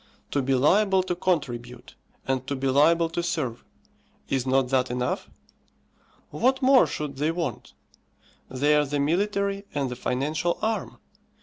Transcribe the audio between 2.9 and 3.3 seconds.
to